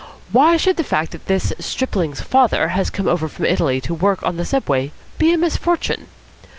Why 0.31 0.57
should 0.57 0.77
the 0.77 0.83
fact 0.83 1.11
that 1.11 1.27
this 1.27 1.53
stripling's 1.59 2.21
father 2.21 2.69
has 2.69 2.89
come 2.89 3.07
over 3.07 3.27
from 3.27 3.45
Italy 3.45 3.79
to 3.81 3.93
work 3.93 4.23
on 4.23 4.35
the 4.35 4.45
Subway 4.45 4.91
be 5.19 5.31
a 5.31 5.37
misfortune?" 5.37 6.07